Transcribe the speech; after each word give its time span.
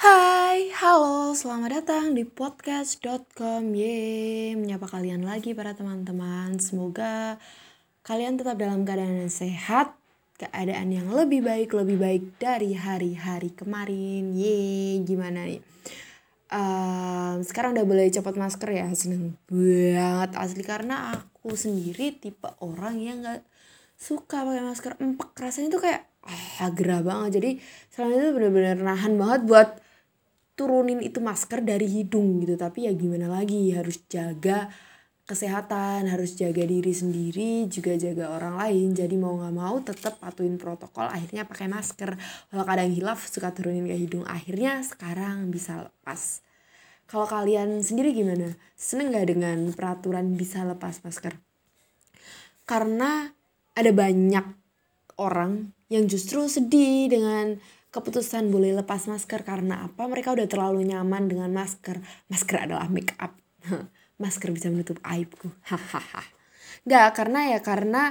Hai, 0.00 0.72
halo, 0.80 1.36
selamat 1.36 1.84
datang 1.84 2.16
di 2.16 2.24
podcast.com 2.24 3.68
Yeay, 3.76 4.56
menyapa 4.56 4.88
kalian 4.88 5.28
lagi 5.28 5.52
para 5.52 5.76
teman-teman. 5.76 6.56
Semoga 6.56 7.36
kalian 8.00 8.40
tetap 8.40 8.56
dalam 8.56 8.88
keadaan 8.88 9.20
yang 9.20 9.28
sehat 9.28 9.92
Keadaan 10.40 10.88
yang 10.88 11.12
lebih 11.12 11.44
baik, 11.44 11.76
lebih 11.76 12.00
baik 12.00 12.40
dari 12.40 12.72
hari-hari 12.72 13.52
kemarin. 13.52 14.32
Yeay, 14.32 15.04
gimana 15.04 15.44
nih? 15.44 15.60
Um, 16.48 17.44
sekarang 17.44 17.76
udah 17.76 17.84
boleh 17.84 18.08
copot 18.08 18.40
masker 18.40 18.72
ya, 18.72 18.88
seneng 18.96 19.36
banget 19.52 20.32
asli. 20.32 20.64
Karena 20.64 21.12
aku 21.12 21.52
sendiri 21.52 22.16
tipe 22.16 22.48
orang 22.64 23.04
yang 23.04 23.20
gak 23.20 23.44
suka 24.00 24.48
pakai 24.48 24.64
masker 24.64 24.96
empek. 24.96 25.36
Rasanya 25.36 25.68
tuh 25.76 25.84
kayak 25.84 26.08
ah 26.24 26.72
gerah 26.72 27.04
banget. 27.04 27.36
Jadi 27.36 27.50
selama 27.92 28.12
itu 28.16 28.28
bener-bener 28.32 28.76
nahan 28.80 29.20
banget 29.20 29.44
buat 29.44 29.89
turunin 30.60 31.00
itu 31.00 31.24
masker 31.24 31.64
dari 31.64 31.88
hidung 31.88 32.44
gitu. 32.44 32.60
Tapi 32.60 32.84
ya 32.84 32.92
gimana 32.92 33.32
lagi? 33.32 33.72
Harus 33.72 34.04
jaga 34.12 34.68
kesehatan 35.30 36.10
harus 36.10 36.34
jaga 36.34 36.66
diri 36.66 36.90
sendiri 36.90 37.70
juga 37.70 37.94
jaga 37.94 38.34
orang 38.34 38.58
lain. 38.60 38.92
Jadi 38.92 39.14
mau 39.14 39.38
nggak 39.38 39.54
mau 39.54 39.78
tetap 39.80 40.18
patuhin 40.20 40.58
protokol 40.60 41.06
akhirnya 41.08 41.48
pakai 41.48 41.70
masker. 41.70 42.18
Kalau 42.50 42.64
kadang 42.66 42.90
hilaf 42.92 43.24
suka 43.30 43.54
turunin 43.54 43.86
ke 43.88 43.96
hidung. 43.96 44.26
Akhirnya 44.28 44.82
sekarang 44.84 45.48
bisa 45.48 45.88
lepas. 45.88 46.44
Kalau 47.06 47.24
kalian 47.30 47.80
sendiri 47.80 48.12
gimana? 48.12 48.58
Seneng 48.74 49.14
nggak 49.14 49.26
dengan 49.32 49.58
peraturan 49.72 50.34
bisa 50.34 50.66
lepas 50.66 51.00
masker? 51.06 51.38
Karena 52.66 53.30
ada 53.78 53.90
banyak 53.94 54.46
orang 55.18 55.70
yang 55.90 56.06
justru 56.10 56.46
sedih 56.46 57.06
dengan 57.06 57.58
keputusan 57.90 58.54
boleh 58.54 58.70
lepas 58.78 59.10
masker 59.10 59.42
karena 59.42 59.86
apa? 59.90 60.06
Mereka 60.06 60.34
udah 60.34 60.46
terlalu 60.46 60.86
nyaman 60.86 61.26
dengan 61.26 61.50
masker. 61.50 61.98
Masker 62.30 62.70
adalah 62.70 62.86
make 62.86 63.14
up. 63.18 63.34
Masker 64.22 64.52
bisa 64.54 64.70
menutup 64.70 65.00
aibku. 65.02 65.50
Hahaha. 65.66 66.22
Nggak 66.86 67.08
karena 67.16 67.40
ya 67.56 67.58
karena 67.60 68.02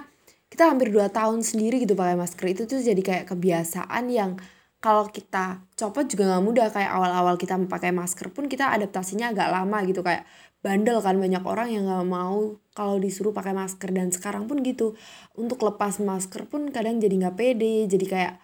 kita 0.50 0.74
hampir 0.74 0.90
dua 0.90 1.14
tahun 1.14 1.46
sendiri 1.46 1.86
gitu 1.86 1.94
pakai 1.94 2.18
masker. 2.18 2.46
Itu 2.50 2.66
tuh 2.66 2.82
jadi 2.82 3.00
kayak 3.00 3.26
kebiasaan 3.30 4.10
yang 4.10 4.42
kalau 4.82 5.06
kita 5.14 5.62
copot 5.78 6.10
juga 6.10 6.34
nggak 6.34 6.44
mudah. 6.44 6.68
Kayak 6.74 6.92
awal-awal 6.98 7.38
kita 7.38 7.56
pakai 7.70 7.94
masker 7.94 8.34
pun 8.34 8.50
kita 8.50 8.74
adaptasinya 8.74 9.30
agak 9.30 9.54
lama 9.54 9.78
gitu. 9.86 10.02
Kayak 10.02 10.26
bandel 10.66 10.98
kan 11.06 11.22
banyak 11.22 11.44
orang 11.46 11.70
yang 11.70 11.86
nggak 11.86 12.10
mau 12.10 12.58
kalau 12.74 12.98
disuruh 12.98 13.30
pakai 13.30 13.54
masker. 13.54 13.94
Dan 13.94 14.10
sekarang 14.10 14.50
pun 14.50 14.66
gitu. 14.66 14.98
Untuk 15.38 15.62
lepas 15.62 16.02
masker 16.02 16.50
pun 16.50 16.74
kadang 16.74 16.98
jadi 16.98 17.14
nggak 17.30 17.38
pede. 17.38 17.86
Jadi 17.86 18.06
kayak 18.10 18.42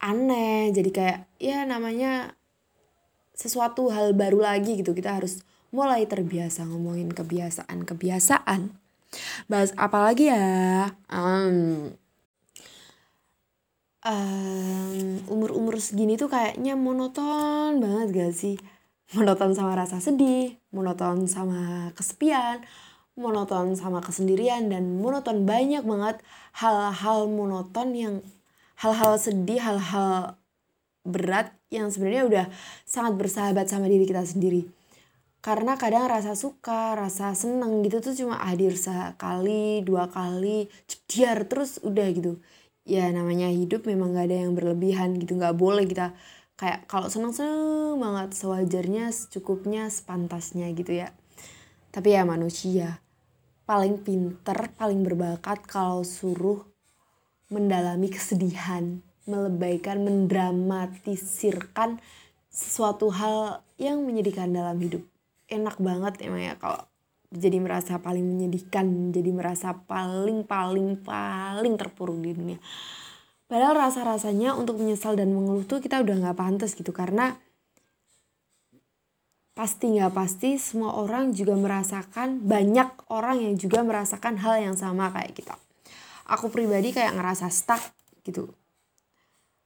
aneh. 0.00 0.72
Jadi 0.72 0.90
kayak 0.90 1.18
ya 1.36 1.62
namanya 1.68 2.34
sesuatu 3.36 3.92
hal 3.92 4.16
baru 4.16 4.42
lagi 4.42 4.80
gitu. 4.80 4.96
Kita 4.96 5.16
harus 5.16 5.44
mulai 5.70 6.08
terbiasa 6.08 6.66
ngomongin 6.66 7.14
kebiasaan 7.14 7.86
kebiasaan 7.86 8.74
bahas 9.46 9.70
apa 9.78 9.98
lagi 10.10 10.30
ya? 10.30 10.90
Um, 11.10 11.94
um, 14.02 14.98
umur 15.30 15.50
umur 15.54 15.78
segini 15.78 16.18
tuh 16.18 16.30
kayaknya 16.30 16.74
monoton 16.74 17.78
banget 17.78 18.08
gak 18.10 18.32
sih? 18.34 18.56
Monoton 19.10 19.54
sama 19.58 19.74
rasa 19.74 19.98
sedih 19.98 20.60
monoton 20.70 21.26
sama 21.26 21.90
kesepian 21.98 22.62
monoton 23.18 23.74
sama 23.74 23.98
kesendirian 24.00 24.70
dan 24.70 25.02
monoton 25.02 25.44
banyak 25.44 25.82
banget 25.82 26.22
hal-hal 26.56 27.26
monoton 27.26 27.88
yang 27.92 28.14
hal-hal 28.80 29.20
sedih, 29.20 29.60
hal-hal 29.60 30.40
berat 31.04 31.52
yang 31.68 31.92
sebenarnya 31.92 32.24
udah 32.24 32.46
sangat 32.88 33.20
bersahabat 33.20 33.68
sama 33.68 33.88
diri 33.88 34.08
kita 34.08 34.24
sendiri. 34.24 34.68
Karena 35.40 35.76
kadang 35.80 36.04
rasa 36.08 36.36
suka, 36.36 36.92
rasa 36.96 37.32
seneng 37.32 37.80
gitu 37.80 38.04
tuh 38.04 38.12
cuma 38.12 38.36
hadir 38.44 38.76
sekali, 38.76 39.80
dua 39.80 40.08
kali, 40.12 40.68
jediar 40.84 41.48
terus 41.48 41.80
udah 41.80 42.08
gitu. 42.12 42.40
Ya 42.84 43.08
namanya 43.08 43.48
hidup 43.48 43.88
memang 43.88 44.16
gak 44.16 44.28
ada 44.28 44.44
yang 44.44 44.52
berlebihan 44.52 45.16
gitu, 45.16 45.40
gak 45.40 45.56
boleh 45.56 45.88
kita 45.88 46.12
kayak 46.60 46.84
kalau 46.84 47.08
seneng-seneng 47.08 47.96
banget 47.96 48.36
sewajarnya, 48.36 49.08
secukupnya, 49.16 49.88
sepantasnya 49.88 50.68
gitu 50.76 50.92
ya. 50.92 51.08
Tapi 51.88 52.12
ya 52.12 52.28
manusia 52.28 53.00
paling 53.64 54.04
pinter, 54.04 54.68
paling 54.76 55.00
berbakat 55.00 55.64
kalau 55.64 56.04
suruh 56.04 56.69
mendalami 57.50 58.08
kesedihan, 58.08 59.02
melebaikan, 59.26 60.06
mendramatisirkan 60.06 61.98
sesuatu 62.46 63.10
hal 63.10 63.66
yang 63.76 64.06
menyedihkan 64.06 64.54
dalam 64.54 64.78
hidup. 64.78 65.02
Enak 65.50 65.82
banget 65.82 66.22
emang 66.22 66.46
ya 66.46 66.54
kalau 66.56 66.86
jadi 67.30 67.58
merasa 67.58 67.98
paling 67.98 68.22
menyedihkan, 68.22 69.10
jadi 69.10 69.30
merasa 69.34 69.74
paling 69.86 70.46
paling 70.46 70.98
paling 71.02 71.74
terpuruk 71.74 72.22
di 72.22 72.34
dunia. 72.34 72.58
Padahal 73.50 73.90
rasa-rasanya 73.90 74.54
untuk 74.54 74.78
menyesal 74.78 75.18
dan 75.18 75.34
mengeluh 75.34 75.66
tuh 75.66 75.82
kita 75.82 75.98
udah 76.06 76.14
nggak 76.22 76.38
pantas 76.38 76.78
gitu 76.78 76.94
karena 76.94 77.34
pasti 79.60 79.90
nggak 79.90 80.14
pasti 80.14 80.54
semua 80.56 80.94
orang 80.94 81.34
juga 81.34 81.58
merasakan 81.58 82.46
banyak 82.46 83.10
orang 83.10 83.42
yang 83.42 83.54
juga 83.58 83.82
merasakan 83.82 84.38
hal 84.38 84.62
yang 84.62 84.78
sama 84.78 85.10
kayak 85.10 85.34
kita 85.36 85.58
aku 86.30 86.46
pribadi 86.54 86.94
kayak 86.94 87.18
ngerasa 87.18 87.50
stuck 87.50 87.82
gitu. 88.22 88.46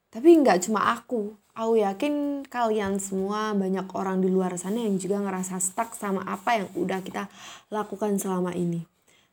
Tapi 0.08 0.32
nggak 0.40 0.64
cuma 0.64 0.96
aku. 0.96 1.36
Aku 1.54 1.78
yakin 1.78 2.42
kalian 2.50 2.98
semua 2.98 3.54
banyak 3.54 3.86
orang 3.94 4.18
di 4.18 4.26
luar 4.32 4.58
sana 4.58 4.82
yang 4.82 4.98
juga 4.98 5.22
ngerasa 5.22 5.60
stuck 5.62 5.94
sama 5.94 6.26
apa 6.26 6.58
yang 6.58 6.68
udah 6.74 6.98
kita 7.04 7.30
lakukan 7.70 8.18
selama 8.18 8.56
ini. 8.56 8.82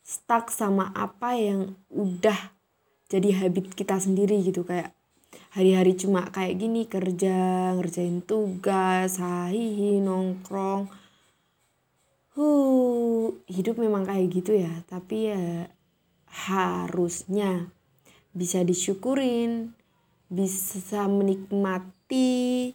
Stuck 0.06 0.54
sama 0.54 0.94
apa 0.94 1.34
yang 1.34 1.74
udah 1.90 2.54
jadi 3.10 3.30
habit 3.42 3.74
kita 3.74 3.98
sendiri 3.98 4.38
gitu. 4.46 4.62
Kayak 4.62 4.94
hari-hari 5.54 5.98
cuma 5.98 6.30
kayak 6.30 6.62
gini 6.62 6.86
kerja 6.86 7.72
ngerjain 7.78 8.22
tugas 8.22 9.18
hahihi 9.18 10.02
nongkrong. 10.02 10.90
Huh 12.38 13.34
hidup 13.50 13.78
memang 13.78 14.06
kayak 14.06 14.30
gitu 14.30 14.58
ya. 14.58 14.72
Tapi 14.86 15.18
ya 15.30 15.70
harusnya 16.32 17.68
bisa 18.32 18.64
disyukurin, 18.64 19.76
bisa 20.32 21.04
menikmati, 21.12 22.72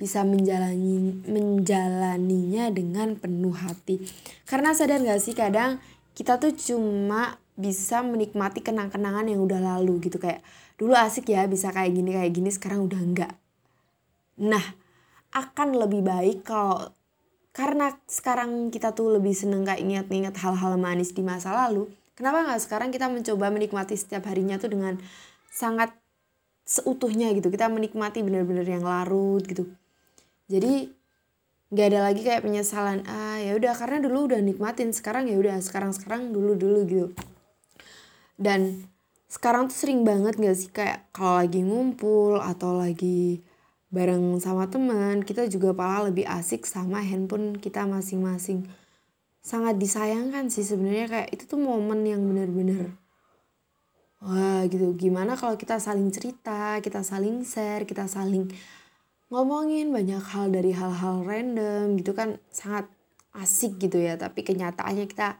bisa 0.00 0.24
menjalani 0.24 1.20
menjalaninya 1.28 2.72
dengan 2.72 3.20
penuh 3.20 3.52
hati. 3.52 4.00
Karena 4.48 4.72
sadar 4.72 5.04
gak 5.04 5.20
sih 5.20 5.36
kadang 5.36 5.80
kita 6.16 6.40
tuh 6.40 6.56
cuma 6.56 7.36
bisa 7.56 8.04
menikmati 8.04 8.60
kenang-kenangan 8.60 9.28
yang 9.28 9.40
udah 9.40 9.60
lalu 9.60 10.08
gitu 10.08 10.20
kayak 10.20 10.44
dulu 10.76 10.92
asik 10.92 11.32
ya 11.32 11.48
bisa 11.48 11.72
kayak 11.72 11.96
gini 11.96 12.12
kayak 12.12 12.32
gini 12.36 12.52
sekarang 12.52 12.84
udah 12.84 13.00
enggak. 13.00 13.32
Nah, 14.36 14.64
akan 15.32 15.80
lebih 15.80 16.04
baik 16.04 16.44
kalau 16.44 16.92
karena 17.56 17.96
sekarang 18.04 18.68
kita 18.68 18.92
tuh 18.92 19.16
lebih 19.16 19.32
seneng 19.32 19.64
kayak 19.64 19.80
ingat-ingat 19.80 20.36
hal-hal 20.36 20.76
manis 20.76 21.16
di 21.16 21.24
masa 21.24 21.56
lalu, 21.56 21.88
Kenapa 22.16 22.48
nggak 22.48 22.60
sekarang 22.64 22.88
kita 22.88 23.12
mencoba 23.12 23.52
menikmati 23.52 23.94
setiap 23.94 24.24
harinya 24.32 24.56
tuh 24.56 24.72
dengan 24.72 24.96
sangat 25.52 25.92
seutuhnya 26.64 27.30
gitu. 27.36 27.52
Kita 27.52 27.68
menikmati 27.68 28.24
bener-bener 28.24 28.64
yang 28.64 28.82
larut 28.82 29.44
gitu. 29.44 29.68
Jadi 30.48 30.96
nggak 31.66 31.86
ada 31.90 32.00
lagi 32.06 32.22
kayak 32.22 32.46
penyesalan 32.46 33.02
ah 33.10 33.42
ya 33.42 33.58
udah 33.58 33.74
karena 33.74 33.98
dulu 33.98 34.30
udah 34.30 34.38
nikmatin 34.38 34.94
sekarang 34.94 35.26
ya 35.26 35.34
udah 35.34 35.58
sekarang 35.58 35.90
sekarang 35.90 36.30
dulu 36.30 36.54
dulu 36.54 36.78
gitu 36.86 37.06
dan 38.38 38.86
sekarang 39.26 39.66
tuh 39.66 39.74
sering 39.74 40.06
banget 40.06 40.38
gak 40.38 40.54
sih 40.54 40.70
kayak 40.70 41.10
kalau 41.10 41.42
lagi 41.42 41.66
ngumpul 41.66 42.38
atau 42.38 42.78
lagi 42.78 43.42
bareng 43.90 44.38
sama 44.38 44.70
teman 44.70 45.26
kita 45.26 45.50
juga 45.50 45.74
pala 45.74 46.06
lebih 46.06 46.22
asik 46.22 46.62
sama 46.62 47.02
handphone 47.02 47.58
kita 47.58 47.82
masing-masing 47.82 48.62
sangat 49.46 49.78
disayangkan 49.78 50.50
sih 50.50 50.66
sebenarnya 50.66 51.06
kayak 51.06 51.28
itu 51.30 51.46
tuh 51.46 51.62
momen 51.62 52.02
yang 52.02 52.18
bener-bener 52.26 52.98
wah 54.18 54.66
gitu. 54.66 54.90
Gimana 54.98 55.38
kalau 55.38 55.54
kita 55.54 55.78
saling 55.78 56.10
cerita 56.10 56.82
kita 56.82 57.06
saling 57.06 57.46
share 57.46 57.86
kita 57.86 58.10
saling 58.10 58.50
ngomongin 59.30 59.94
banyak 59.94 60.18
hal 60.18 60.50
dari 60.50 60.74
hal-hal 60.74 61.22
random 61.22 61.94
gitu 61.94 62.10
kan 62.10 62.42
sangat 62.50 62.90
asik 63.38 63.78
gitu 63.78 64.02
ya. 64.02 64.18
Tapi 64.18 64.42
kenyataannya 64.42 65.06
kita 65.06 65.38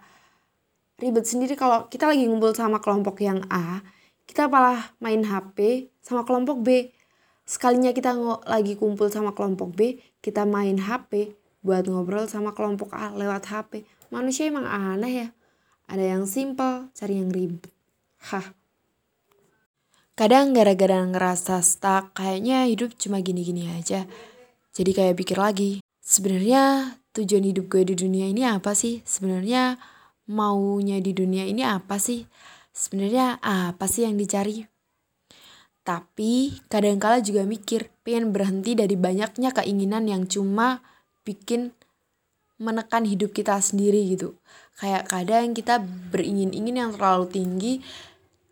ribet 1.03 1.27
sendiri. 1.27 1.59
Kalau 1.59 1.91
kita 1.91 2.07
lagi 2.07 2.31
ngumpul 2.31 2.55
sama 2.55 2.79
kelompok 2.79 3.19
yang 3.27 3.43
A 3.51 3.83
kita 4.31 4.47
malah 4.47 4.95
main 5.03 5.27
HP 5.27 5.91
sama 5.99 6.23
kelompok 6.23 6.63
B. 6.63 6.95
Sekalinya 7.43 7.91
kita 7.91 8.15
lagi 8.47 8.79
kumpul 8.79 9.11
sama 9.11 9.35
kelompok 9.35 9.75
B 9.75 9.99
kita 10.23 10.47
main 10.47 10.79
HP 10.79 11.35
buat 11.67 11.91
ngobrol 11.91 12.31
sama 12.31 12.55
kelompok 12.55 12.95
A 12.95 13.11
lewat 13.11 13.51
HP 13.51 13.96
Manusia 14.15 14.49
emang 14.49 14.67
aneh 14.67 15.13
ya. 15.13 15.29
Ada 15.87 16.19
yang 16.19 16.25
simple, 16.27 16.91
cari 16.95 17.19
yang 17.19 17.31
ribet. 17.31 17.71
Hah. 18.31 18.55
Kadang 20.17 20.57
gara-gara 20.57 21.05
ngerasa 21.05 21.61
stuck, 21.61 22.17
kayaknya 22.17 22.65
hidup 22.67 22.97
cuma 22.97 23.21
gini-gini 23.21 23.69
aja. 23.71 24.09
jadi 24.77 24.93
kayak 24.93 25.17
pikir 25.17 25.41
lagi 25.41 25.81
sebenarnya 26.05 26.95
tujuan 27.17 27.49
hidup 27.49 27.73
gue 27.73 27.83
di 27.89 27.95
dunia 27.97 28.29
ini 28.29 28.45
apa 28.45 28.77
sih 28.77 29.01
sebenarnya 29.09 29.81
maunya 30.29 31.01
di 31.01 31.17
dunia 31.17 31.49
ini 31.49 31.65
apa 31.65 31.97
sih 31.97 32.29
sebenarnya 32.77 33.41
apa 33.41 33.89
sih 33.89 34.05
yang 34.05 34.21
dicari 34.21 34.69
tapi 35.81 36.61
kadang-kala 36.69 37.25
juga 37.25 37.49
mikir 37.49 37.89
pengen 38.05 38.37
berhenti 38.37 38.77
dari 38.77 39.01
banyaknya 39.01 39.57
keinginan 39.57 40.05
yang 40.13 40.29
cuma 40.29 40.85
bikin 41.25 41.73
menekan 42.57 43.05
hidup 43.05 43.33
kita 43.37 43.61
sendiri 43.61 44.01
gitu. 44.17 44.37
Kayak 44.77 45.09
kadang 45.09 45.57
kita 45.57 45.81
beringin-ingin 46.13 46.77
yang 46.77 46.91
terlalu 46.93 47.29
tinggi 47.33 47.75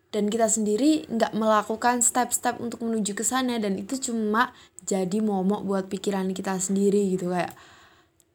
dan 0.09 0.31
kita 0.31 0.47
sendiri 0.47 1.05
nggak 1.11 1.35
melakukan 1.35 1.99
step-step 1.99 2.57
untuk 2.63 2.81
menuju 2.81 3.13
ke 3.13 3.25
sana 3.25 3.59
dan 3.59 3.75
itu 3.75 3.99
cuma 3.99 4.55
jadi 4.85 5.19
momok 5.19 5.65
buat 5.65 5.85
pikiran 5.91 6.31
kita 6.31 6.57
sendiri 6.57 7.13
gitu. 7.13 7.33
Kayak 7.33 7.53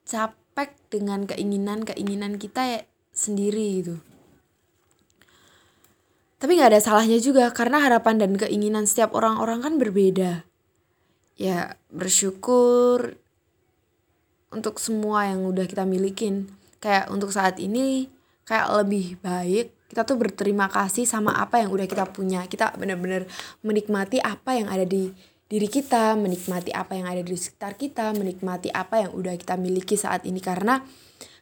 capek 0.05 0.71
dengan 0.91 1.25
keinginan-keinginan 1.25 2.37
kita 2.37 2.63
ya 2.67 2.81
sendiri 3.15 3.67
gitu. 3.83 3.97
Tapi 6.41 6.57
nggak 6.57 6.73
ada 6.73 6.81
salahnya 6.81 7.21
juga 7.21 7.53
karena 7.53 7.85
harapan 7.85 8.17
dan 8.17 8.33
keinginan 8.35 8.89
setiap 8.89 9.13
orang-orang 9.13 9.61
kan 9.61 9.75
berbeda. 9.77 10.49
Ya 11.37 11.77
bersyukur 11.93 13.21
untuk 14.51 14.83
semua 14.83 15.31
yang 15.31 15.47
udah 15.47 15.67
kita 15.67 15.87
milikin. 15.87 16.51
Kayak 16.83 17.11
untuk 17.11 17.31
saat 17.31 17.59
ini 17.63 18.11
kayak 18.45 18.67
lebih 18.83 19.19
baik 19.23 19.81
kita 19.91 20.07
tuh 20.07 20.23
berterima 20.23 20.71
kasih 20.71 21.03
sama 21.03 21.35
apa 21.35 21.59
yang 21.59 21.75
udah 21.75 21.87
kita 21.91 22.07
punya. 22.15 22.47
Kita 22.47 22.71
benar-benar 22.79 23.27
menikmati 23.67 24.23
apa 24.23 24.55
yang 24.55 24.71
ada 24.71 24.87
di 24.87 25.11
diri 25.51 25.67
kita 25.67 26.15
menikmati 26.15 26.71
apa 26.71 26.95
yang 26.95 27.11
ada 27.11 27.27
di 27.27 27.35
sekitar 27.35 27.75
kita 27.75 28.15
menikmati 28.15 28.71
apa 28.71 29.03
yang 29.03 29.11
udah 29.19 29.35
kita 29.35 29.59
miliki 29.59 29.99
saat 29.99 30.23
ini. 30.23 30.39
Karena 30.39 30.79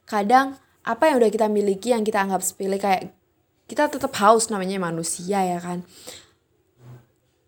kadang 0.09 0.57
apa 0.81 1.13
yang 1.13 1.21
udah 1.21 1.29
kita 1.29 1.53
miliki 1.53 1.93
yang 1.93 2.09
kita 2.09 2.25
anggap 2.25 2.41
sepele 2.41 2.81
kayak 2.81 3.13
kita 3.69 3.93
tetap 3.93 4.17
haus 4.17 4.49
namanya 4.49 4.81
manusia 4.81 5.45
ya 5.45 5.61
kan? 5.61 5.85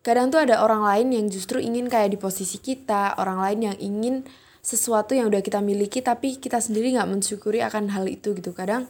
Kadang 0.05 0.29
tuh 0.29 0.45
ada 0.45 0.61
orang 0.61 0.85
lain 0.85 1.17
yang 1.17 1.27
justru 1.33 1.65
ingin 1.65 1.89
kayak 1.89 2.12
di 2.12 2.21
posisi 2.21 2.61
kita 2.61 3.17
orang 3.17 3.41
lain 3.41 3.73
yang 3.73 3.77
ingin 3.81 4.29
sesuatu 4.61 5.17
yang 5.17 5.33
udah 5.33 5.41
kita 5.41 5.65
miliki 5.65 6.05
tapi 6.05 6.37
kita 6.37 6.61
sendiri 6.61 6.93
nggak 6.93 7.09
mensyukuri 7.09 7.65
akan 7.65 7.93
hal 7.93 8.05
itu 8.07 8.37
gitu. 8.37 8.53
Kadang 8.53 8.87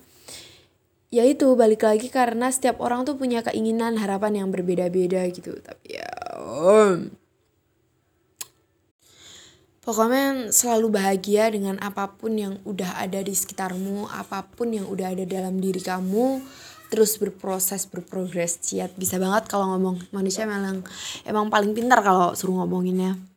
ya 1.10 1.26
itu 1.26 1.46
balik 1.58 1.86
lagi 1.86 2.10
karena 2.10 2.50
setiap 2.50 2.78
orang 2.82 3.06
tuh 3.06 3.18
punya 3.18 3.42
keinginan 3.46 3.98
harapan 3.98 4.44
yang 4.44 4.48
berbeda-beda 4.50 5.26
gitu. 5.30 5.58
Tapi 5.62 5.86
ya 5.98 6.10
um. 6.38 7.10
pokoknya 9.80 10.54
selalu 10.54 10.92
bahagia 10.94 11.50
dengan 11.50 11.78
apa 11.82 12.14
pun 12.14 12.36
yang 12.36 12.54
udah 12.62 13.00
ada 13.00 13.18
di 13.24 13.34
sekitarmu 13.34 14.06
apa 14.06 14.46
pun 14.46 14.70
yang 14.70 14.86
udah 14.86 15.14
ada 15.14 15.24
dalam 15.26 15.58
diri 15.58 15.82
kamu. 15.82 16.42
Terus 16.90 17.22
berproses 17.22 17.86
berprogres 17.86 18.58
ciat. 18.66 18.98
Bisa 18.98 19.14
banget 19.22 19.46
kalau 19.46 19.70
ngomong 19.70 20.10
manusia 20.10 20.42
memang 20.42 20.82
emang 21.22 21.46
paling 21.46 21.70
pintar 21.70 22.02
kalau 22.02 22.34
suruh 22.34 22.58
ngomonginnya 22.58 23.29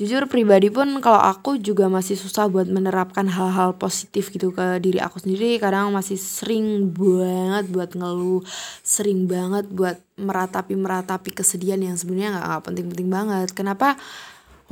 jujur 0.00 0.24
pribadi 0.32 0.72
pun 0.72 1.04
kalau 1.04 1.20
aku 1.20 1.60
juga 1.60 1.84
masih 1.92 2.16
susah 2.16 2.48
buat 2.48 2.64
menerapkan 2.64 3.28
hal-hal 3.28 3.76
positif 3.76 4.32
gitu 4.32 4.48
ke 4.48 4.80
diri 4.80 4.96
aku 4.96 5.20
sendiri. 5.20 5.60
Kadang 5.60 5.92
masih 5.92 6.16
sering 6.16 6.88
banget 6.88 7.68
buat 7.68 7.92
ngeluh 7.92 8.40
sering 8.80 9.28
banget 9.28 9.68
buat 9.68 10.00
meratapi 10.16 10.72
meratapi 10.72 11.36
kesedihan 11.36 11.76
yang 11.84 12.00
sebenarnya 12.00 12.40
nggak 12.40 12.64
penting-penting 12.64 13.08
banget. 13.12 13.48
Kenapa? 13.52 14.00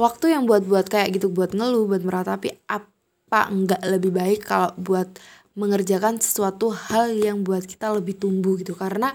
Waktu 0.00 0.32
yang 0.32 0.48
buat 0.48 0.64
buat 0.64 0.88
kayak 0.88 1.20
gitu 1.20 1.28
buat 1.28 1.52
ngeluh 1.52 1.84
buat 1.84 2.00
meratapi 2.00 2.64
apa 2.64 3.52
nggak 3.52 3.84
lebih 3.84 4.16
baik 4.16 4.48
kalau 4.48 4.72
buat 4.80 5.12
mengerjakan 5.60 6.24
sesuatu 6.24 6.72
hal 6.72 7.12
yang 7.12 7.44
buat 7.44 7.68
kita 7.68 7.92
lebih 7.92 8.16
tumbuh 8.16 8.56
gitu? 8.56 8.72
Karena 8.72 9.12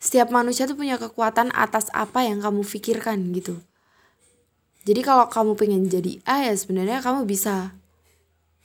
setiap 0.00 0.32
manusia 0.32 0.64
tuh 0.64 0.80
punya 0.80 0.96
kekuatan 0.96 1.52
atas 1.52 1.92
apa 1.92 2.24
yang 2.24 2.40
kamu 2.40 2.64
pikirkan 2.64 3.20
gitu 3.36 3.60
jadi 4.90 5.06
kalau 5.06 5.30
kamu 5.30 5.54
pengen 5.54 5.86
jadi 5.86 6.18
A 6.26 6.50
ya 6.50 6.54
sebenarnya 6.58 6.98
kamu 6.98 7.22
bisa 7.22 7.70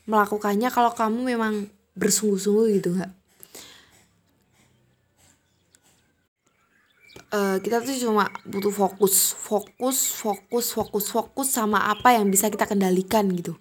melakukannya 0.09 0.73
kalau 0.73 0.89
kamu 0.89 1.21
memang 1.37 1.69
bersungguh-sungguh 1.93 2.81
gitu 2.81 2.97
nggak? 2.97 3.13
Uh, 7.29 7.61
kita 7.61 7.77
tuh 7.85 7.93
cuma 8.01 8.33
butuh 8.41 8.73
fokus, 8.73 9.37
fokus, 9.37 10.17
fokus, 10.17 10.73
fokus, 10.73 11.05
fokus 11.13 11.47
sama 11.53 11.85
apa 11.93 12.17
yang 12.17 12.25
bisa 12.33 12.49
kita 12.49 12.65
kendalikan 12.65 13.29
gitu. 13.29 13.53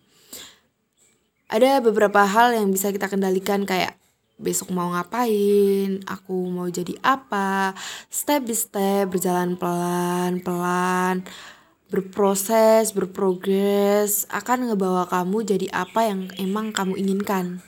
Ada 1.52 1.84
beberapa 1.84 2.24
hal 2.24 2.56
yang 2.56 2.72
bisa 2.72 2.88
kita 2.96 3.12
kendalikan 3.12 3.68
kayak 3.68 4.00
besok 4.40 4.72
mau 4.72 4.88
ngapain, 4.96 6.00
aku 6.08 6.48
mau 6.48 6.64
jadi 6.72 6.96
apa, 7.04 7.76
step 8.08 8.48
by 8.48 8.56
step 8.56 9.04
berjalan 9.12 9.52
pelan-pelan 9.60 11.28
berproses, 11.94 12.90
berprogres 12.90 14.26
akan 14.34 14.74
ngebawa 14.74 15.06
kamu 15.06 15.46
jadi 15.46 15.70
apa 15.70 16.10
yang 16.10 16.26
emang 16.42 16.74
kamu 16.74 16.98
inginkan. 16.98 17.62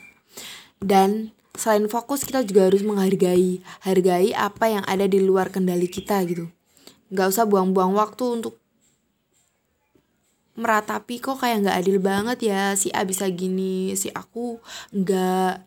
Dan 0.82 1.30
selain 1.54 1.86
fokus 1.86 2.26
kita 2.26 2.42
juga 2.42 2.66
harus 2.66 2.82
menghargai, 2.82 3.62
hargai 3.86 4.34
apa 4.34 4.66
yang 4.66 4.82
ada 4.90 5.06
di 5.06 5.22
luar 5.22 5.54
kendali 5.54 5.86
kita 5.86 6.18
gitu. 6.26 6.50
Gak 7.14 7.30
usah 7.30 7.46
buang-buang 7.46 7.94
waktu 7.94 8.42
untuk 8.42 8.58
meratapi 10.56 11.20
kok 11.20 11.44
kayak 11.44 11.68
nggak 11.68 11.78
adil 11.84 11.98
banget 12.00 12.38
ya 12.48 12.72
si 12.80 12.88
A 12.96 13.04
bisa 13.04 13.28
gini 13.28 13.92
si 13.92 14.08
aku 14.08 14.56
nggak 14.88 15.60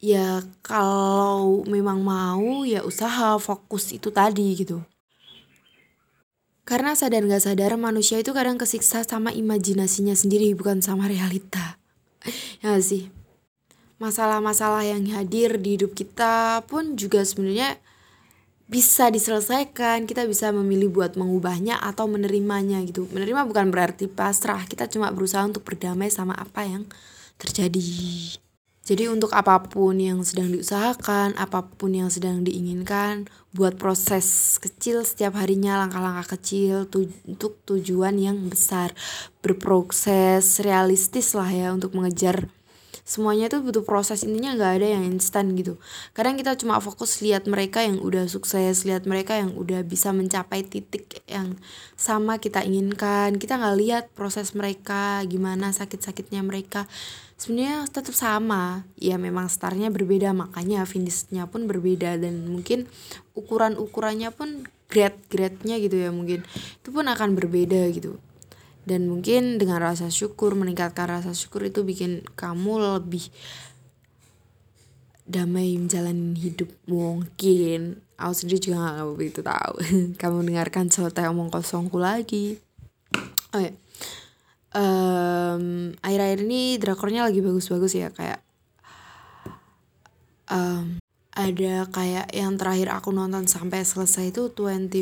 ya 0.00 0.40
kalau 0.64 1.60
memang 1.68 2.00
mau 2.00 2.64
ya 2.64 2.80
usaha 2.80 3.36
fokus 3.36 3.92
itu 3.92 4.08
tadi 4.08 4.56
gitu 4.56 4.80
karena 6.66 6.98
sadar 6.98 7.22
gak 7.22 7.46
sadar 7.46 7.78
manusia 7.78 8.18
itu 8.18 8.34
kadang 8.34 8.58
kesiksa 8.58 9.06
sama 9.06 9.30
imajinasinya 9.30 10.18
sendiri 10.18 10.50
bukan 10.58 10.82
sama 10.82 11.06
realita. 11.06 11.78
ya 12.62 12.74
sih? 12.82 13.06
Masalah-masalah 14.02 14.82
yang 14.82 15.06
hadir 15.14 15.62
di 15.62 15.78
hidup 15.78 15.94
kita 15.94 16.66
pun 16.66 16.98
juga 16.98 17.22
sebenarnya 17.22 17.78
bisa 18.66 19.14
diselesaikan. 19.14 20.10
Kita 20.10 20.26
bisa 20.26 20.50
memilih 20.50 20.90
buat 20.90 21.14
mengubahnya 21.14 21.78
atau 21.78 22.10
menerimanya 22.10 22.82
gitu. 22.82 23.06
Menerima 23.14 23.46
bukan 23.46 23.70
berarti 23.70 24.10
pasrah. 24.10 24.66
Kita 24.66 24.90
cuma 24.90 25.14
berusaha 25.14 25.46
untuk 25.46 25.62
berdamai 25.62 26.10
sama 26.10 26.34
apa 26.34 26.66
yang 26.66 26.82
terjadi. 27.38 27.86
Jadi 28.86 29.10
untuk 29.10 29.34
apa 29.34 29.66
pun 29.66 29.98
yang 29.98 30.22
sedang 30.22 30.54
diusahakan, 30.54 31.34
apa 31.34 31.66
pun 31.66 31.90
yang 31.90 32.06
sedang 32.06 32.46
diinginkan, 32.46 33.26
buat 33.50 33.74
proses 33.74 34.56
kecil 34.62 35.02
setiap 35.02 35.34
harinya 35.42 35.82
langkah-langkah 35.82 36.38
kecil 36.38 36.86
tu 36.86 37.10
untuk 37.26 37.58
tujuan 37.66 38.14
yang 38.14 38.38
besar. 38.46 38.94
Berproses 39.42 40.62
realistis 40.62 41.34
lah 41.34 41.50
ya 41.50 41.74
untuk 41.74 41.98
mengejar 41.98 42.46
semuanya 43.06 43.46
itu 43.46 43.62
butuh 43.62 43.86
proses. 43.86 44.26
Intinya 44.26 44.58
nggak 44.58 44.72
ada 44.82 44.88
yang 44.98 45.06
instan 45.06 45.54
gitu. 45.54 45.78
Kadang 46.10 46.34
kita 46.34 46.58
cuma 46.58 46.82
fokus 46.82 47.22
lihat 47.22 47.46
mereka 47.46 47.86
yang 47.86 48.02
udah 48.02 48.26
sukses 48.26 48.82
lihat 48.82 49.06
mereka 49.06 49.38
yang 49.38 49.54
udah 49.54 49.86
bisa 49.86 50.10
mencapai 50.10 50.66
titik 50.66 51.22
yang 51.30 51.54
sama 51.94 52.42
kita 52.42 52.66
inginkan. 52.66 53.38
Kita 53.38 53.62
nggak 53.62 53.76
lihat 53.78 54.04
proses 54.18 54.52
mereka 54.58 55.22
gimana 55.24 55.70
sakit-sakitnya 55.70 56.42
mereka. 56.42 56.90
Sebenarnya 57.38 57.86
tetap 57.86 58.18
sama. 58.18 58.82
Ya 58.98 59.14
memang 59.16 59.46
startnya 59.46 59.88
berbeda 59.94 60.34
makanya 60.34 60.82
finishnya 60.82 61.46
pun 61.46 61.70
berbeda. 61.70 62.18
Dan 62.18 62.50
mungkin 62.50 62.90
ukuran 63.38 63.78
ukurannya 63.78 64.34
pun 64.34 64.66
grade 64.90 65.22
grade 65.30 65.62
nya 65.62 65.78
gitu 65.78 65.94
ya 65.94 66.10
mungkin. 66.10 66.42
Itu 66.82 66.90
pun 66.90 67.06
akan 67.06 67.38
berbeda 67.38 67.86
gitu 67.94 68.18
dan 68.86 69.10
mungkin 69.10 69.58
dengan 69.58 69.82
rasa 69.82 70.14
syukur 70.14 70.54
meningkatkan 70.54 71.10
rasa 71.10 71.34
syukur 71.34 71.66
itu 71.66 71.82
bikin 71.82 72.22
kamu 72.38 73.02
lebih 73.02 73.26
damai 75.26 75.74
menjalani 75.74 76.38
hidup. 76.38 76.70
Mungkin. 76.86 77.98
Aku 78.16 78.32
sendiri 78.32 78.62
juga 78.62 78.96
gak 78.96 79.10
begitu 79.12 79.40
tahu. 79.44 79.74
Kamu 80.22 80.40
dengarkan 80.46 80.88
selesai 80.88 81.28
omong 81.28 81.52
kosongku 81.52 82.00
lagi. 82.00 82.56
Oh 83.52 83.60
ya. 83.60 83.74
Um, 84.72 85.92
akhir-akhir 86.00 86.40
ini 86.46 86.78
drakornya 86.80 87.28
lagi 87.28 87.40
bagus-bagus 87.40 87.96
ya 87.96 88.12
kayak 88.12 88.44
um, 90.52 91.00
ada 91.32 91.88
kayak 91.88 92.28
yang 92.36 92.60
terakhir 92.60 92.92
aku 92.92 93.08
nonton 93.08 93.48
sampai 93.48 93.88
selesai 93.88 94.36
itu 94.36 94.52
25 94.52 95.00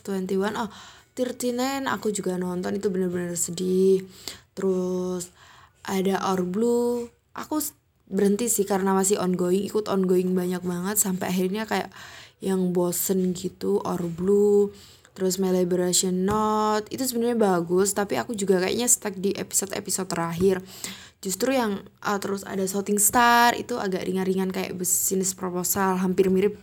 21 0.00 0.56
oh 0.56 0.72
39 1.18 1.86
aku 1.90 2.14
juga 2.14 2.38
nonton 2.38 2.78
itu 2.78 2.88
bener-bener 2.88 3.34
sedih. 3.34 4.06
Terus 4.54 5.30
ada 5.86 6.20
Our 6.30 6.46
Blue. 6.46 7.10
Aku 7.34 7.62
berhenti 8.10 8.50
sih 8.50 8.66
karena 8.66 8.90
masih 8.90 9.22
ongoing 9.22 9.62
ikut 9.62 9.86
ongoing 9.86 10.34
banyak 10.34 10.60
banget 10.66 10.98
sampai 10.98 11.30
akhirnya 11.30 11.62
kayak 11.64 11.94
yang 12.42 12.74
bosen 12.74 13.36
gitu 13.36 13.78
Our 13.86 14.10
Blue 14.10 14.74
terus 15.14 15.36
My 15.36 15.52
Liberation 15.52 16.24
Note 16.24 16.88
itu 16.88 17.04
sebenarnya 17.04 17.38
bagus 17.38 17.92
tapi 17.92 18.16
aku 18.16 18.32
juga 18.32 18.62
kayaknya 18.62 18.88
stuck 18.88 19.14
di 19.18 19.34
episode-episode 19.36 20.08
terakhir. 20.08 20.64
Justru 21.20 21.52
yang 21.52 21.84
uh, 22.00 22.16
terus 22.16 22.48
ada 22.48 22.64
Shooting 22.64 22.96
Star 22.96 23.52
itu 23.52 23.76
agak 23.76 24.08
ringan-ringan 24.08 24.48
kayak 24.48 24.72
bisnis 24.72 25.36
proposal 25.36 26.00
hampir 26.00 26.32
mirip 26.32 26.56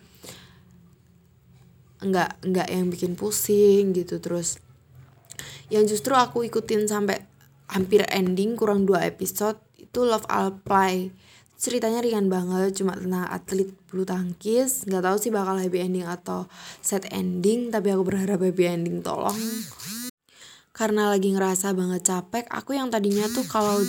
enggak 2.03 2.37
enggak 2.45 2.67
yang 2.69 2.87
bikin 2.91 3.13
pusing 3.13 3.93
gitu. 3.93 4.17
Terus 4.21 4.61
yang 5.73 5.83
justru 5.85 6.15
aku 6.15 6.47
ikutin 6.47 6.87
sampai 6.87 7.21
hampir 7.67 8.07
ending 8.07 8.55
kurang 8.55 8.87
dua 8.87 9.03
episode 9.03 9.59
itu 9.75 10.03
Love 10.07 10.27
Play 10.63 11.11
ceritanya 11.57 12.05
ringan 12.05 12.29
banget 12.29 12.77
cuma 12.77 12.93
tentang 12.93 13.25
atlet 13.25 13.73
bulu 13.89 14.05
tangkis. 14.05 14.85
Nggak 14.85 15.03
tahu 15.03 15.17
sih 15.17 15.31
bakal 15.33 15.57
happy 15.57 15.81
ending 15.81 16.05
atau 16.05 16.45
sad 16.85 17.09
ending 17.09 17.73
tapi 17.73 17.91
aku 17.91 18.05
berharap 18.05 18.39
happy 18.39 18.63
ending 18.69 19.01
tolong. 19.01 19.35
Karena 20.71 21.09
lagi 21.09 21.33
ngerasa 21.33 21.73
banget 21.73 22.05
capek 22.05 22.45
aku 22.53 22.77
yang 22.77 22.93
tadinya 22.93 23.25
tuh 23.33 23.41
kalau 23.49 23.81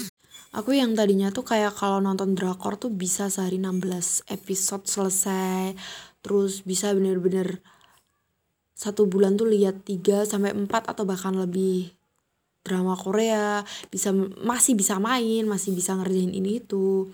aku 0.57 0.73
yang 0.73 0.97
tadinya 0.97 1.29
tuh 1.29 1.45
kayak 1.45 1.77
kalau 1.77 2.01
nonton 2.01 2.33
drakor 2.33 2.81
tuh 2.81 2.89
bisa 2.89 3.29
sehari 3.29 3.61
16 3.61 4.25
episode 4.33 4.89
selesai. 4.89 5.77
Terus 6.25 6.65
bisa 6.65 6.97
bener-bener 6.97 7.61
satu 8.79 9.11
bulan 9.11 9.35
tuh 9.35 9.51
lihat 9.51 9.83
3 9.83 10.23
sampai 10.23 10.55
4 10.55 10.71
atau 10.71 11.03
bahkan 11.03 11.35
lebih 11.35 11.91
drama 12.63 12.95
Korea 12.95 13.67
bisa 13.91 14.15
masih 14.45 14.79
bisa 14.79 15.03
main 15.03 15.43
masih 15.51 15.75
bisa 15.75 15.99
ngerjain 15.99 16.31
ini 16.31 16.63
itu. 16.63 17.11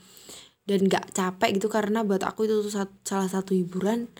Dan 0.64 0.88
gak 0.88 1.12
capek 1.12 1.61
gitu 1.61 1.68
karena 1.73 2.04
buat 2.04 2.25
aku 2.25 2.44
itu 2.44 2.61
tuh 2.64 2.73
salah 3.04 3.28
satu 3.28 3.56
hiburan. 3.56 4.12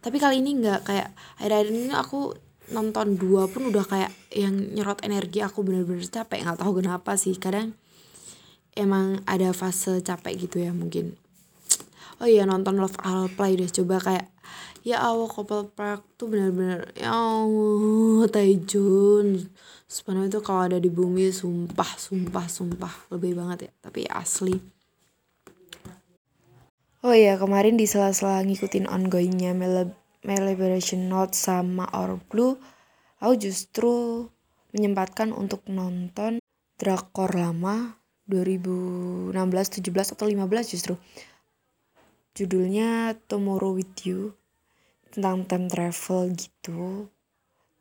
Tapi 0.00 0.16
kali 0.16 0.40
ini 0.40 0.56
nggak 0.64 0.80
kayak 0.88 1.12
akhir-akhir 1.36 1.68
ini 1.76 1.92
aku 1.92 2.32
nonton 2.72 3.20
dua 3.20 3.44
pun 3.52 3.68
udah 3.68 3.84
kayak 3.84 4.08
yang 4.32 4.56
nyerot 4.72 5.04
energi 5.04 5.44
aku 5.44 5.60
bener-bener 5.60 6.08
capek. 6.08 6.40
Nggak 6.40 6.60
tahu 6.64 6.80
kenapa 6.80 7.20
sih 7.20 7.36
kadang 7.36 7.76
emang 8.72 9.20
ada 9.28 9.52
fase 9.52 10.00
capek 10.00 10.48
gitu 10.48 10.64
ya 10.64 10.72
mungkin. 10.72 11.20
Oh 12.20 12.28
iya 12.28 12.48
nonton 12.48 12.80
Love 12.80 12.96
I'll 13.04 13.28
Play 13.28 13.60
deh. 13.60 13.68
Coba 13.68 14.00
kayak 14.00 14.29
ya 14.80 15.04
Allah 15.04 15.28
Couple 15.28 15.68
Park 15.72 16.16
tuh 16.16 16.32
bener-bener 16.32 16.88
ya 16.96 17.12
Allah 17.12 18.24
Taejun 18.32 19.50
sebenarnya 19.90 20.38
itu 20.38 20.40
kalau 20.40 20.70
ada 20.70 20.78
di 20.78 20.86
bumi 20.86 21.34
sumpah 21.34 21.98
sumpah 21.98 22.46
sumpah. 22.46 22.94
Lebih 23.10 23.34
banget 23.34 23.58
ya 23.68 23.72
tapi 23.82 24.06
asli. 24.06 24.54
Oh 27.00 27.16
iya, 27.16 27.40
kemarin 27.40 27.80
di 27.80 27.88
sela-sela 27.88 28.44
ngikutin 28.44 28.84
ongoingnya 28.84 29.56
Liberation 30.20 31.08
Note 31.08 31.32
sama 31.32 31.88
Our 31.96 32.20
Blue, 32.28 32.60
aku 33.24 33.40
justru 33.40 33.92
menyempatkan 34.76 35.32
untuk 35.32 35.64
nonton 35.64 36.44
drakor 36.76 37.32
lama 37.32 37.96
2016, 38.28 39.32
17 39.32 40.12
atau 40.12 40.28
15 40.28 40.72
justru. 40.76 40.94
Judulnya 42.36 43.16
Tomorrow 43.26 43.80
With 43.80 43.96
You 44.04 44.36
tentang 45.10 45.44
time 45.46 45.66
travel 45.66 46.32
gitu. 46.34 47.10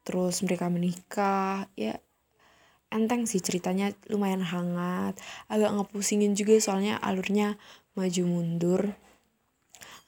Terus 0.03 0.41
mereka 0.41 0.67
menikah, 0.67 1.69
ya 1.77 2.01
enteng 2.89 3.29
sih 3.29 3.39
ceritanya 3.39 3.93
lumayan 4.09 4.41
hangat, 4.41 5.13
agak 5.45 5.69
ngepusingin 5.77 6.33
juga 6.33 6.57
soalnya 6.57 6.97
alurnya 6.97 7.55
maju 7.93 8.23
mundur. 8.25 8.81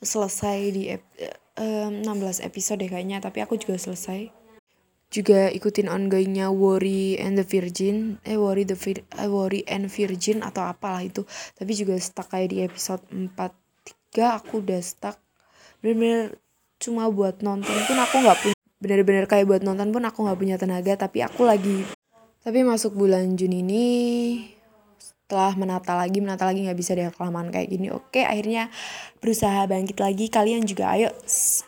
Selesai 0.01 0.59
di 0.73 0.83
ep, 0.89 1.05
um, 1.61 2.01
16 2.01 2.41
episode 2.41 2.81
deh 2.81 2.89
kayaknya 2.89 3.21
tapi 3.21 3.45
aku 3.45 3.61
juga 3.61 3.77
selesai. 3.77 4.33
Juga 5.11 5.51
ikutin 5.51 5.91
ongoingnya 5.91 6.49
Worry 6.49 7.19
and 7.21 7.37
the 7.37 7.45
Virgin. 7.45 8.17
Eh 8.25 8.39
Worry 8.39 8.65
the 8.65 8.79
Vir 8.79 9.05
eh, 9.05 9.29
Worry 9.29 9.61
and 9.67 9.91
Virgin 9.91 10.41
atau 10.41 10.65
apalah 10.65 11.05
itu. 11.05 11.27
Tapi 11.53 11.71
juga 11.75 11.99
stuck 12.01 12.31
kayak 12.31 12.49
di 12.49 12.57
episode 12.65 13.03
4 13.11 13.29
3 14.15 14.39
aku 14.41 14.63
udah 14.63 14.81
stuck. 14.81 15.19
Bener-bener 15.83 16.40
cuma 16.81 17.07
buat 17.07 17.45
nonton 17.45 17.77
pun 17.85 17.97
aku 18.01 18.15
nggak 18.25 18.37
punya 18.41 18.57
bener-bener 18.81 19.25
kayak 19.29 19.45
buat 19.45 19.61
nonton 19.61 19.93
pun 19.93 20.01
aku 20.01 20.25
nggak 20.25 20.39
punya 20.41 20.55
tenaga 20.57 20.97
tapi 20.97 21.21
aku 21.21 21.45
lagi 21.45 21.85
tapi 22.41 22.65
masuk 22.65 22.97
bulan 22.97 23.37
Juni 23.37 23.61
ini 23.61 23.87
setelah 25.31 25.55
menata 25.55 25.95
lagi 25.95 26.19
menata 26.19 26.43
lagi 26.43 26.67
nggak 26.67 26.75
bisa 26.75 26.91
deh 26.91 27.07
kelamaan 27.15 27.55
kayak 27.55 27.71
gini. 27.71 27.87
Oke 27.87 28.27
akhirnya 28.27 28.67
berusaha 29.23 29.63
bangkit 29.63 30.03
lagi. 30.03 30.27
Kalian 30.27 30.67
juga 30.67 30.91
ayo 30.91 31.07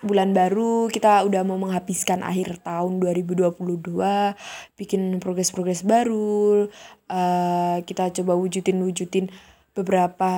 bulan 0.03 0.35
baru 0.35 0.91
kita 0.91 1.23
udah 1.23 1.47
mau 1.47 1.55
menghabiskan 1.55 2.27
akhir 2.27 2.59
tahun 2.59 2.99
2022 2.99 3.55
bikin 4.75 5.15
progres-progres 5.23 5.87
baru 5.87 6.67
uh, 7.07 7.77
kita 7.87 8.11
coba 8.19 8.35
wujudin 8.35 8.83
wujudin 8.83 9.31
beberapa 9.71 10.31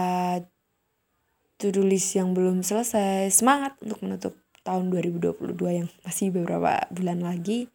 to-do 1.58 1.82
list 1.82 2.13
yang 2.13 2.38
belum 2.38 2.62
selesai. 2.62 3.34
Semangat 3.34 3.74
untuk 3.82 4.05
menutup 4.05 4.38
tahun 4.65 4.89
2022 4.89 5.53
yang 5.69 5.88
masih 6.01 6.34
beberapa 6.34 6.89
bulan 6.89 7.22
lagi 7.22 7.69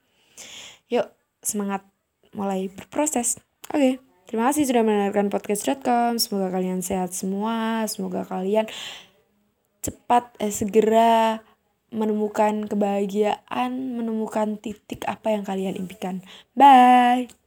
yuk 0.90 1.06
semangat 1.40 1.86
mulai 2.34 2.66
berproses 2.68 3.38
oke 3.70 3.78
okay. 3.78 3.94
Terima 4.30 4.46
kasih 4.46 4.62
sudah 4.62 4.86
mendengarkan 4.86 5.26
podcast.com. 5.26 6.22
Semoga 6.22 6.54
kalian 6.54 6.86
sehat 6.86 7.10
semua. 7.10 7.82
Semoga 7.90 8.22
kalian 8.22 8.70
cepat 9.82 10.38
eh, 10.38 10.54
segera 10.54 11.42
menemukan 11.90 12.70
kebahagiaan, 12.70 13.98
menemukan 13.98 14.54
titik 14.62 15.02
apa 15.10 15.34
yang 15.34 15.42
kalian 15.42 15.74
impikan. 15.74 16.22
Bye. 16.54 17.39